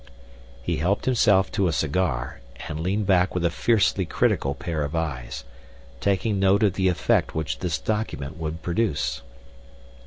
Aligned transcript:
He 0.63 0.77
helped 0.77 1.05
himself 1.05 1.51
to 1.51 1.67
a 1.67 1.71
cigar 1.71 2.41
and 2.67 2.79
leaned 2.79 3.05
back 3.05 3.35
with 3.35 3.45
a 3.45 3.51
fiercely 3.51 4.03
critical 4.03 4.55
pair 4.55 4.83
of 4.83 4.95
eyes, 4.95 5.43
taking 5.99 6.39
note 6.39 6.63
of 6.63 6.73
the 6.73 6.87
effect 6.87 7.35
which 7.35 7.59
this 7.59 7.77
document 7.77 8.35
would 8.37 8.63
produce. 8.63 9.21